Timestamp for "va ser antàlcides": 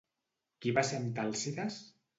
0.79-1.83